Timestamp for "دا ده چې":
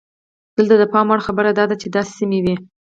1.53-1.87